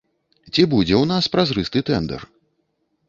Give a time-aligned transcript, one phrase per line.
[0.53, 2.21] Ці будзе ў нас празрысты тэндэр?